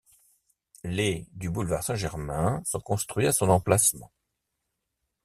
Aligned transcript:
Les 0.83 1.27
du 1.33 1.51
boulevard 1.51 1.83
Saint-Germain 1.83 2.63
sont 2.65 2.79
construits 2.79 3.27
à 3.27 3.31
son 3.31 3.49
emplacement. 3.49 4.11